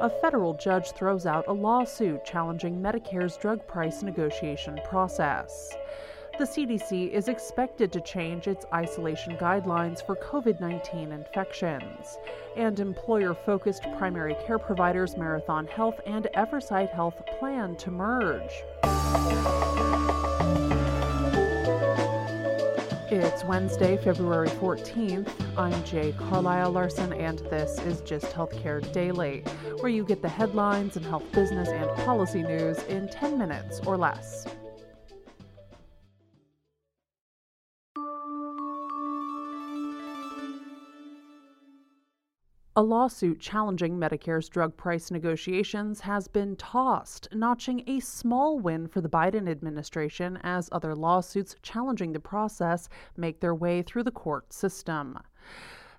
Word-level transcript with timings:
A 0.00 0.10
federal 0.10 0.54
judge 0.54 0.90
throws 0.90 1.24
out 1.24 1.46
a 1.46 1.52
lawsuit 1.52 2.24
challenging 2.24 2.82
Medicare's 2.82 3.36
drug 3.36 3.64
price 3.68 4.02
negotiation 4.02 4.80
process. 4.84 5.72
The 6.36 6.44
CDC 6.44 7.12
is 7.12 7.28
expected 7.28 7.92
to 7.92 8.00
change 8.00 8.48
its 8.48 8.66
isolation 8.74 9.36
guidelines 9.36 10.04
for 10.04 10.16
COVID 10.16 10.58
19 10.58 11.12
infections. 11.12 12.18
And 12.56 12.80
employer 12.80 13.34
focused 13.34 13.84
primary 13.96 14.34
care 14.44 14.58
providers 14.58 15.16
Marathon 15.16 15.68
Health 15.68 16.00
and 16.06 16.26
Everside 16.34 16.90
Health 16.90 17.22
plan 17.38 17.76
to 17.76 17.92
merge. 17.92 18.64
It's 23.16 23.44
Wednesday, 23.44 23.96
February 23.96 24.48
14th. 24.48 25.30
I'm 25.56 25.84
Jay 25.84 26.12
Carlisle 26.18 26.72
Larson, 26.72 27.12
and 27.12 27.38
this 27.38 27.78
is 27.82 28.00
Gist 28.00 28.26
Healthcare 28.32 28.80
Daily, 28.92 29.44
where 29.78 29.88
you 29.88 30.04
get 30.04 30.20
the 30.20 30.28
headlines 30.28 30.96
and 30.96 31.06
health 31.06 31.22
business 31.30 31.68
and 31.68 31.88
policy 32.04 32.42
news 32.42 32.82
in 32.82 33.08
10 33.08 33.38
minutes 33.38 33.78
or 33.86 33.96
less. 33.96 34.48
A 42.76 42.82
lawsuit 42.82 43.38
challenging 43.38 44.00
Medicare's 44.00 44.48
drug 44.48 44.76
price 44.76 45.08
negotiations 45.08 46.00
has 46.00 46.26
been 46.26 46.56
tossed, 46.56 47.28
notching 47.32 47.84
a 47.86 48.00
small 48.00 48.58
win 48.58 48.88
for 48.88 49.00
the 49.00 49.08
Biden 49.08 49.48
administration 49.48 50.40
as 50.42 50.68
other 50.72 50.96
lawsuits 50.96 51.54
challenging 51.62 52.12
the 52.12 52.18
process 52.18 52.88
make 53.16 53.38
their 53.38 53.54
way 53.54 53.82
through 53.82 54.02
the 54.02 54.10
court 54.10 54.52
system. 54.52 55.20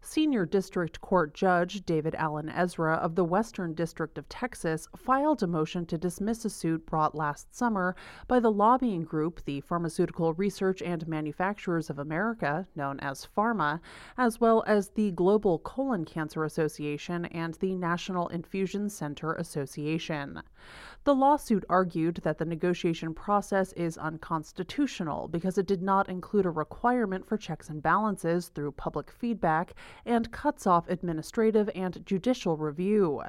Senior 0.05 0.45
District 0.45 1.01
Court 1.01 1.33
Judge 1.33 1.83
David 1.83 2.13
Allen 2.13 2.47
Ezra 2.47 2.93
of 2.93 3.15
the 3.15 3.25
Western 3.25 3.73
District 3.73 4.19
of 4.19 4.29
Texas 4.29 4.87
filed 4.95 5.41
a 5.41 5.47
motion 5.47 5.83
to 5.87 5.97
dismiss 5.97 6.45
a 6.45 6.49
suit 6.49 6.85
brought 6.85 7.15
last 7.15 7.53
summer 7.55 7.95
by 8.27 8.39
the 8.39 8.51
lobbying 8.51 9.03
group, 9.03 9.43
the 9.45 9.61
Pharmaceutical 9.61 10.33
Research 10.35 10.83
and 10.83 11.07
Manufacturers 11.07 11.89
of 11.89 11.97
America, 11.97 12.67
known 12.75 12.99
as 12.99 13.27
PhRMA, 13.35 13.79
as 14.15 14.39
well 14.39 14.63
as 14.67 14.89
the 14.89 15.09
Global 15.11 15.57
Colon 15.59 16.05
Cancer 16.05 16.43
Association 16.43 17.25
and 17.25 17.55
the 17.55 17.73
National 17.73 18.27
Infusion 18.27 18.91
Center 18.91 19.33
Association. 19.33 20.43
The 21.03 21.13
lawsuit 21.13 21.63
argued 21.69 22.21
that 22.23 22.39
the 22.39 22.45
negotiation 22.45 23.13
process 23.13 23.73
is 23.73 23.95
unconstitutional 23.95 25.27
because 25.27 25.59
it 25.59 25.67
did 25.67 25.83
not 25.83 26.09
include 26.09 26.47
a 26.47 26.49
requirement 26.49 27.27
for 27.27 27.37
checks 27.37 27.69
and 27.69 27.81
balances 27.81 28.49
through 28.49 28.71
public 28.71 29.11
feedback 29.11 29.75
and 30.05 30.31
cuts 30.31 30.65
off 30.65 30.89
administrative 30.89 31.69
and 31.75 32.05
judicial 32.05 32.57
review. 32.57 33.21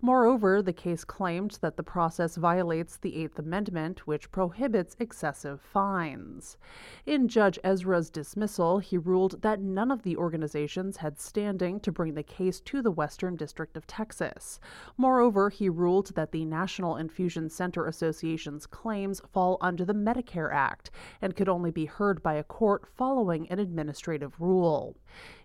Moreover, 0.00 0.62
the 0.62 0.72
case 0.72 1.04
claimed 1.04 1.58
that 1.60 1.76
the 1.76 1.82
process 1.82 2.36
violates 2.36 2.96
the 2.96 3.16
Eighth 3.16 3.38
Amendment, 3.38 4.06
which 4.06 4.30
prohibits 4.30 4.96
excessive 4.98 5.60
fines. 5.60 6.56
In 7.06 7.28
Judge 7.28 7.58
Ezra's 7.64 8.10
dismissal, 8.10 8.78
he 8.78 8.98
ruled 8.98 9.42
that 9.42 9.60
none 9.60 9.90
of 9.90 10.02
the 10.02 10.16
organizations 10.16 10.96
had 10.98 11.18
standing 11.18 11.80
to 11.80 11.92
bring 11.92 12.14
the 12.14 12.22
case 12.22 12.60
to 12.60 12.82
the 12.82 12.90
Western 12.90 13.36
District 13.36 13.76
of 13.76 13.86
Texas. 13.86 14.60
Moreover, 14.96 15.50
he 15.50 15.68
ruled 15.68 16.14
that 16.14 16.32
the 16.32 16.44
National 16.44 16.96
Infusion 16.96 17.48
Center 17.48 17.86
Association's 17.86 18.66
claims 18.66 19.20
fall 19.32 19.58
under 19.60 19.84
the 19.84 19.94
Medicare 19.94 20.52
Act 20.52 20.90
and 21.20 21.36
could 21.36 21.48
only 21.48 21.70
be 21.70 21.86
heard 21.86 22.22
by 22.22 22.34
a 22.34 22.44
court 22.44 22.86
following 22.86 23.48
an 23.50 23.58
administrative 23.58 24.40
rule. 24.40 24.96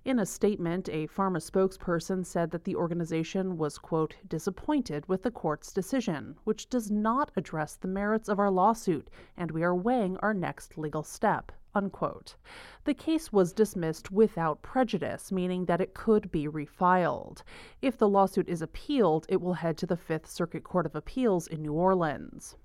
In 0.05 0.19
a 0.19 0.25
statement, 0.27 0.87
a 0.87 1.07
PhRMA 1.07 1.41
spokesperson 1.41 2.23
said 2.23 2.51
that 2.51 2.63
the 2.63 2.75
organization 2.75 3.57
was, 3.57 3.79
quote, 3.79 4.15
disappointed 4.27 5.07
with 5.07 5.23
the 5.23 5.31
court's 5.31 5.73
decision, 5.73 6.35
which 6.43 6.69
does 6.69 6.91
not 6.91 7.31
address 7.35 7.75
the 7.75 7.87
merits 7.87 8.29
of 8.29 8.37
our 8.37 8.51
lawsuit, 8.51 9.09
and 9.35 9.49
we 9.49 9.63
are 9.63 9.73
weighing 9.73 10.15
our 10.17 10.35
next 10.35 10.77
legal 10.77 11.01
step, 11.01 11.51
Unquote. 11.75 12.37
The 12.85 12.93
case 12.93 13.33
was 13.33 13.51
dismissed 13.51 14.09
without 14.09 14.61
prejudice, 14.61 15.29
meaning 15.29 15.65
that 15.65 15.81
it 15.81 15.93
could 15.93 16.31
be 16.31 16.47
refiled. 16.47 17.43
If 17.81 17.97
the 17.97 18.07
lawsuit 18.07 18.47
is 18.47 18.61
appealed, 18.61 19.25
it 19.27 19.41
will 19.41 19.55
head 19.55 19.77
to 19.79 19.85
the 19.85 19.97
Fifth 19.97 20.29
Circuit 20.29 20.63
Court 20.63 20.85
of 20.85 20.95
Appeals 20.95 21.47
in 21.47 21.61
New 21.61 21.73
Orleans. 21.73 22.55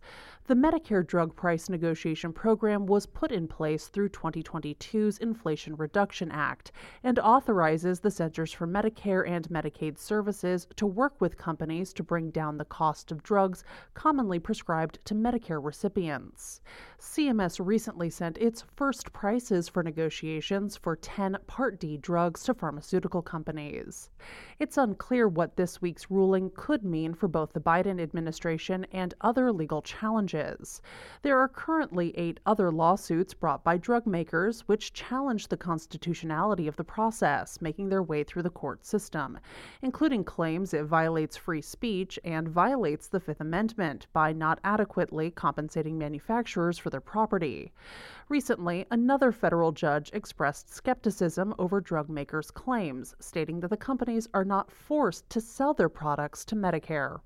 The 0.50 0.56
Medicare 0.56 1.06
drug 1.06 1.36
price 1.36 1.68
negotiation 1.68 2.32
program 2.32 2.84
was 2.84 3.06
put 3.06 3.30
in 3.30 3.46
place 3.46 3.86
through 3.86 4.08
2022's 4.08 5.18
Inflation 5.18 5.76
Reduction 5.76 6.28
Act 6.32 6.72
and 7.04 7.20
authorizes 7.20 8.00
the 8.00 8.10
Centers 8.10 8.52
for 8.52 8.66
Medicare 8.66 9.24
and 9.30 9.48
Medicaid 9.48 9.96
Services 9.96 10.66
to 10.74 10.86
work 10.86 11.20
with 11.20 11.38
companies 11.38 11.92
to 11.92 12.02
bring 12.02 12.30
down 12.30 12.58
the 12.58 12.64
cost 12.64 13.12
of 13.12 13.22
drugs 13.22 13.62
commonly 13.94 14.40
prescribed 14.40 14.98
to 15.04 15.14
Medicare 15.14 15.64
recipients. 15.64 16.60
CMS 17.00 17.64
recently 17.64 18.10
sent 18.10 18.36
its 18.38 18.64
first 18.74 19.12
prices 19.12 19.68
for 19.68 19.84
negotiations 19.84 20.76
for 20.76 20.96
10 20.96 21.38
Part 21.46 21.78
D 21.78 21.96
drugs 21.96 22.42
to 22.42 22.54
pharmaceutical 22.54 23.22
companies. 23.22 24.10
It's 24.58 24.76
unclear 24.76 25.28
what 25.28 25.56
this 25.56 25.80
week's 25.80 26.10
ruling 26.10 26.50
could 26.56 26.84
mean 26.84 27.14
for 27.14 27.28
both 27.28 27.52
the 27.52 27.60
Biden 27.60 28.02
administration 28.02 28.84
and 28.90 29.14
other 29.20 29.52
legal 29.52 29.80
challenges 29.80 30.39
There 31.22 31.38
are 31.38 31.48
currently 31.48 32.16
eight 32.16 32.40
other 32.46 32.70
lawsuits 32.70 33.34
brought 33.34 33.62
by 33.62 33.76
drug 33.76 34.06
makers 34.06 34.62
which 34.62 34.92
challenge 34.92 35.48
the 35.48 35.56
constitutionality 35.56 36.66
of 36.66 36.76
the 36.76 36.84
process, 36.84 37.60
making 37.60 37.88
their 37.88 38.02
way 38.02 38.24
through 38.24 38.42
the 38.42 38.50
court 38.50 38.84
system, 38.84 39.38
including 39.82 40.24
claims 40.24 40.72
it 40.72 40.84
violates 40.84 41.36
free 41.36 41.60
speech 41.60 42.18
and 42.24 42.48
violates 42.48 43.08
the 43.08 43.20
Fifth 43.20 43.40
Amendment 43.40 44.06
by 44.12 44.32
not 44.32 44.58
adequately 44.64 45.30
compensating 45.30 45.98
manufacturers 45.98 46.78
for 46.78 46.90
their 46.90 47.00
property. 47.00 47.72
Recently, 48.28 48.86
another 48.90 49.32
federal 49.32 49.72
judge 49.72 50.10
expressed 50.12 50.72
skepticism 50.72 51.54
over 51.58 51.80
drug 51.80 52.08
makers' 52.08 52.50
claims, 52.50 53.14
stating 53.20 53.60
that 53.60 53.68
the 53.68 53.76
companies 53.76 54.28
are 54.32 54.44
not 54.44 54.70
forced 54.70 55.28
to 55.30 55.40
sell 55.40 55.74
their 55.74 55.88
products 55.88 56.44
to 56.46 56.56
Medicare. 56.56 57.20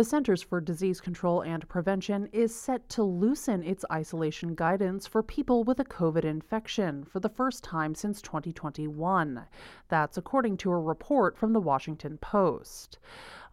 The 0.00 0.04
Centers 0.04 0.40
for 0.40 0.62
Disease 0.62 0.98
Control 0.98 1.42
and 1.42 1.68
Prevention 1.68 2.26
is 2.32 2.54
set 2.54 2.88
to 2.88 3.02
loosen 3.02 3.62
its 3.62 3.84
isolation 3.92 4.54
guidance 4.54 5.06
for 5.06 5.22
people 5.22 5.62
with 5.62 5.78
a 5.78 5.84
COVID 5.84 6.24
infection 6.24 7.04
for 7.04 7.20
the 7.20 7.28
first 7.28 7.62
time 7.62 7.94
since 7.94 8.22
2021. 8.22 9.44
That's 9.90 10.16
according 10.16 10.56
to 10.56 10.70
a 10.70 10.80
report 10.80 11.36
from 11.36 11.52
the 11.52 11.60
Washington 11.60 12.16
Post. 12.16 12.98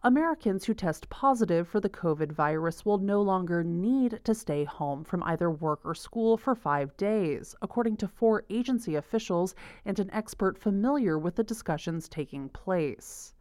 Americans 0.02 0.64
who 0.64 0.72
test 0.72 1.10
positive 1.10 1.68
for 1.68 1.80
the 1.80 1.90
COVID 1.90 2.32
virus 2.32 2.82
will 2.82 2.96
no 2.96 3.20
longer 3.20 3.62
need 3.62 4.18
to 4.24 4.34
stay 4.34 4.64
home 4.64 5.04
from 5.04 5.22
either 5.24 5.50
work 5.50 5.80
or 5.84 5.94
school 5.94 6.38
for 6.38 6.54
five 6.54 6.96
days, 6.96 7.54
according 7.60 7.98
to 7.98 8.08
four 8.08 8.46
agency 8.48 8.94
officials 8.94 9.54
and 9.84 9.98
an 9.98 10.10
expert 10.14 10.56
familiar 10.56 11.18
with 11.18 11.34
the 11.34 11.44
discussions 11.44 12.08
taking 12.08 12.48
place. 12.48 13.34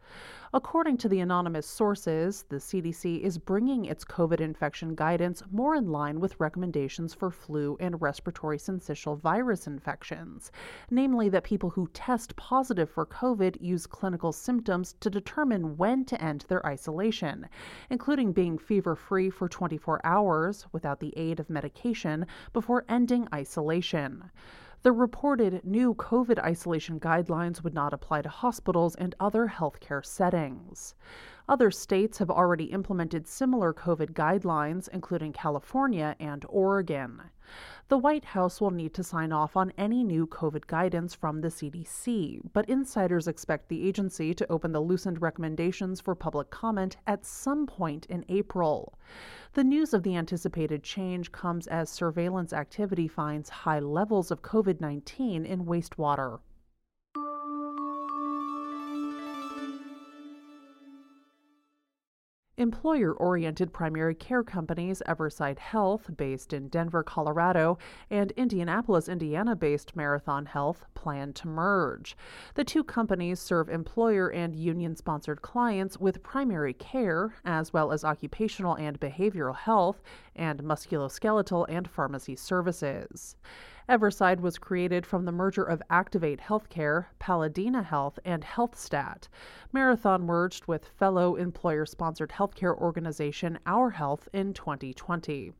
According 0.53 0.97
to 0.99 1.09
the 1.09 1.19
anonymous 1.19 1.67
sources, 1.67 2.45
the 2.47 2.55
CDC 2.55 3.19
is 3.19 3.37
bringing 3.37 3.83
its 3.83 4.05
COVID 4.05 4.39
infection 4.39 4.95
guidance 4.95 5.43
more 5.51 5.75
in 5.75 5.91
line 5.91 6.21
with 6.21 6.39
recommendations 6.39 7.13
for 7.13 7.29
flu 7.29 7.75
and 7.81 8.01
respiratory 8.01 8.57
syncytial 8.57 9.19
virus 9.19 9.67
infections, 9.67 10.51
namely 10.89 11.27
that 11.29 11.43
people 11.43 11.69
who 11.71 11.89
test 11.93 12.33
positive 12.37 12.89
for 12.89 13.05
COVID 13.05 13.61
use 13.61 13.85
clinical 13.85 14.31
symptoms 14.31 14.95
to 15.01 15.09
determine 15.09 15.75
when 15.75 16.05
to 16.05 16.21
end 16.23 16.45
their 16.47 16.65
isolation, 16.65 17.49
including 17.89 18.31
being 18.31 18.57
fever 18.57 18.95
free 18.95 19.29
for 19.29 19.49
24 19.49 19.99
hours 20.05 20.65
without 20.71 21.01
the 21.01 21.13
aid 21.17 21.41
of 21.41 21.49
medication 21.49 22.25
before 22.53 22.85
ending 22.87 23.27
isolation. 23.33 24.31
The 24.87 24.93
reported 24.93 25.65
new 25.65 25.93
COVID 25.95 26.39
isolation 26.39 26.97
guidelines 26.97 27.61
would 27.61 27.73
not 27.73 27.91
apply 27.91 28.21
to 28.21 28.29
hospitals 28.29 28.95
and 28.95 29.13
other 29.19 29.49
healthcare 29.49 30.05
settings. 30.05 30.95
Other 31.49 31.71
states 31.71 32.19
have 32.19 32.31
already 32.31 32.71
implemented 32.71 33.27
similar 33.27 33.73
COVID 33.73 34.13
guidelines, 34.13 34.87
including 34.87 35.33
California 35.33 36.15
and 36.21 36.45
Oregon. 36.47 37.21
The 37.89 37.97
White 37.97 38.25
House 38.25 38.59
will 38.59 38.71
need 38.71 38.93
to 38.95 39.03
sign 39.03 39.31
off 39.31 39.55
on 39.55 39.71
any 39.77 40.03
new 40.03 40.27
COVID 40.27 40.67
guidance 40.67 41.13
from 41.13 41.39
the 41.39 41.47
CDC, 41.47 42.41
but 42.51 42.69
insiders 42.69 43.27
expect 43.27 43.69
the 43.69 43.87
agency 43.87 44.33
to 44.33 44.51
open 44.51 44.73
the 44.73 44.81
loosened 44.81 45.21
recommendations 45.21 46.01
for 46.01 46.13
public 46.13 46.49
comment 46.49 46.97
at 47.07 47.25
some 47.25 47.65
point 47.65 48.05
in 48.07 48.25
April. 48.27 48.97
The 49.53 49.63
news 49.63 49.93
of 49.93 50.03
the 50.03 50.15
anticipated 50.15 50.83
change 50.83 51.31
comes 51.31 51.67
as 51.67 51.89
surveillance 51.89 52.51
activity 52.51 53.07
finds 53.07 53.49
high 53.49 53.79
levels 53.79 54.31
of 54.31 54.41
COVID 54.41 54.81
19 54.81 55.45
in 55.45 55.65
wastewater. 55.65 56.39
Employer 62.59 63.13
oriented 63.13 63.71
primary 63.71 64.15
care 64.15 64.41
companies 64.41 65.03
Everside 65.05 65.59
Health, 65.59 66.09
based 66.17 66.53
in 66.53 66.69
Denver, 66.69 67.03
Colorado, 67.03 67.77
and 68.09 68.31
Indianapolis, 68.31 69.07
Indiana 69.07 69.55
based 69.55 69.95
Marathon 69.95 70.47
Health 70.47 70.83
plan 70.95 71.33
to 71.33 71.47
merge. 71.47 72.17
The 72.55 72.63
two 72.63 72.83
companies 72.83 73.39
serve 73.39 73.69
employer 73.69 74.29
and 74.29 74.55
union 74.55 74.95
sponsored 74.95 75.43
clients 75.43 75.99
with 75.99 76.23
primary 76.23 76.73
care, 76.73 77.35
as 77.45 77.73
well 77.73 77.91
as 77.91 78.03
occupational 78.03 78.73
and 78.73 78.99
behavioral 78.99 79.55
health, 79.55 80.01
and 80.35 80.63
musculoskeletal 80.63 81.67
and 81.69 81.87
pharmacy 81.87 82.35
services. 82.35 83.35
Everside 83.89 84.41
was 84.41 84.57
created 84.57 85.05
from 85.05 85.23
the 85.23 85.31
merger 85.31 85.63
of 85.63 85.81
Activate 85.89 86.41
Healthcare, 86.41 87.05
Paladina 87.19 87.81
Health, 87.83 88.19
and 88.25 88.43
HealthStat. 88.43 89.29
Marathon 89.71 90.23
merged 90.23 90.67
with 90.67 90.89
fellow 90.89 91.37
employer 91.37 91.85
sponsored 91.85 92.31
healthcare 92.31 92.77
organization 92.77 93.57
Our 93.65 93.91
Health 93.91 94.27
in 94.33 94.53
2020. 94.53 95.53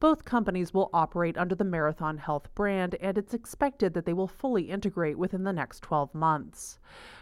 Both 0.00 0.24
companies 0.24 0.74
will 0.74 0.90
operate 0.92 1.38
under 1.38 1.54
the 1.54 1.64
Marathon 1.64 2.18
Health 2.18 2.54
brand, 2.54 2.94
and 2.96 3.16
it's 3.16 3.34
expected 3.34 3.94
that 3.94 4.04
they 4.04 4.12
will 4.12 4.28
fully 4.28 4.70
integrate 4.70 5.18
within 5.18 5.44
the 5.44 5.52
next 5.52 5.82
12 5.82 6.14
months. 6.14 6.78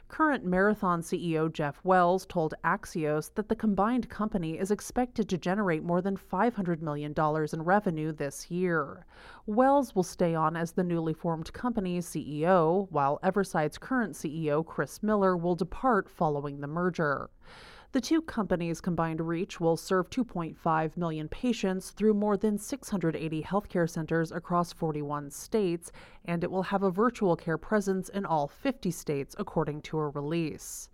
Current 0.08 0.44
Marathon 0.44 1.00
CEO 1.00 1.52
Jeff 1.52 1.80
Wells 1.82 2.26
told 2.26 2.54
Axios 2.62 3.32
that 3.34 3.48
the 3.48 3.56
combined 3.56 4.08
company 4.08 4.58
is 4.58 4.70
expected 4.70 5.28
to 5.28 5.38
generate 5.38 5.82
more 5.82 6.02
than 6.02 6.16
$500 6.16 6.80
million 6.82 7.14
in 7.52 7.62
revenue 7.62 8.12
this 8.12 8.50
year. 8.50 9.06
Wells 9.46 9.94
will 9.94 10.02
stay 10.02 10.34
on 10.34 10.56
as 10.56 10.72
the 10.72 10.84
newly 10.84 11.14
formed 11.14 11.52
company's 11.52 12.06
CEO, 12.06 12.86
while 12.90 13.18
Everside's 13.22 13.78
current 13.78 14.14
CEO, 14.14 14.64
Chris 14.64 15.02
Miller, 15.02 15.36
will 15.36 15.54
depart 15.54 16.08
following 16.08 16.60
the 16.60 16.66
merger. 16.68 17.30
The 17.94 18.00
two 18.00 18.22
companies' 18.22 18.80
combined 18.80 19.20
reach 19.20 19.60
will 19.60 19.76
serve 19.76 20.10
2.5 20.10 20.96
million 20.96 21.28
patients 21.28 21.90
through 21.90 22.14
more 22.14 22.36
than 22.36 22.58
680 22.58 23.44
healthcare 23.44 23.88
centers 23.88 24.32
across 24.32 24.72
41 24.72 25.30
states, 25.30 25.92
and 26.24 26.42
it 26.42 26.50
will 26.50 26.64
have 26.64 26.82
a 26.82 26.90
virtual 26.90 27.36
care 27.36 27.56
presence 27.56 28.08
in 28.08 28.26
all 28.26 28.48
50 28.48 28.90
states, 28.90 29.36
according 29.38 29.82
to 29.82 30.00
a 30.00 30.08
release. 30.08 30.88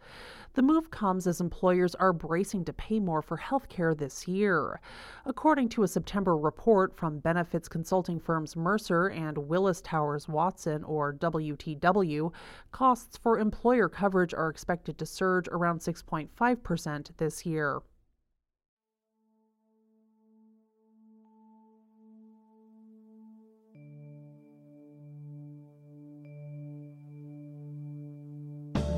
The 0.54 0.62
move 0.62 0.90
comes 0.90 1.28
as 1.28 1.40
employers 1.40 1.94
are 1.94 2.12
bracing 2.12 2.64
to 2.64 2.72
pay 2.72 2.98
more 2.98 3.22
for 3.22 3.36
health 3.36 3.68
care 3.68 3.94
this 3.94 4.26
year. 4.26 4.80
According 5.24 5.68
to 5.70 5.84
a 5.84 5.88
September 5.88 6.36
report 6.36 6.96
from 6.96 7.20
benefits 7.20 7.68
consulting 7.68 8.18
firms 8.18 8.56
Mercer 8.56 9.06
and 9.06 9.38
Willis 9.38 9.80
Towers 9.80 10.28
Watson, 10.28 10.82
or 10.82 11.12
WTW, 11.12 12.32
costs 12.72 13.16
for 13.16 13.38
employer 13.38 13.88
coverage 13.88 14.34
are 14.34 14.48
expected 14.48 14.98
to 14.98 15.06
surge 15.06 15.46
around 15.48 15.78
6.5% 15.80 17.16
this 17.16 17.46
year. 17.46 17.80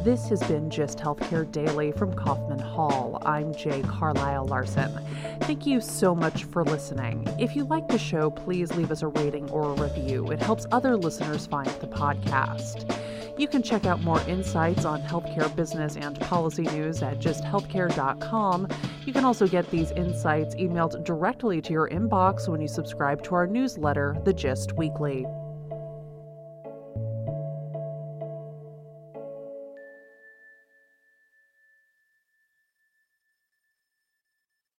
This 0.04 0.28
has 0.30 0.42
been 0.42 0.68
Gist 0.68 0.98
Healthcare 0.98 1.48
Daily 1.52 1.92
from 1.92 2.12
Kaufman 2.12 2.58
Hall. 2.58 3.22
I'm 3.24 3.54
Jay 3.54 3.82
Carlisle 3.82 4.46
Larson. 4.46 4.90
Thank 5.42 5.64
you 5.64 5.80
so 5.80 6.12
much 6.12 6.42
for 6.42 6.64
listening. 6.64 7.28
If 7.38 7.54
you 7.54 7.62
like 7.62 7.86
the 7.86 8.00
show, 8.00 8.28
please 8.28 8.74
leave 8.74 8.90
us 8.90 9.02
a 9.02 9.06
rating 9.06 9.48
or 9.50 9.70
a 9.70 9.80
review. 9.80 10.32
It 10.32 10.42
helps 10.42 10.66
other 10.72 10.96
listeners 10.96 11.46
find 11.46 11.68
the 11.68 11.86
podcast. 11.86 12.98
You 13.38 13.46
can 13.46 13.62
check 13.62 13.86
out 13.86 14.02
more 14.02 14.20
insights 14.22 14.84
on 14.84 15.00
healthcare 15.02 15.54
business 15.54 15.94
and 15.94 16.18
policy 16.18 16.62
news 16.62 17.00
at 17.00 17.20
gisthealthcare.com. 17.20 18.66
You 19.06 19.12
can 19.12 19.24
also 19.24 19.46
get 19.46 19.70
these 19.70 19.92
insights 19.92 20.56
emailed 20.56 21.04
directly 21.04 21.62
to 21.62 21.72
your 21.72 21.88
inbox 21.88 22.48
when 22.48 22.60
you 22.60 22.66
subscribe 22.66 23.22
to 23.22 23.36
our 23.36 23.46
newsletter, 23.46 24.16
The 24.24 24.32
Gist 24.32 24.72
Weekly. 24.72 25.26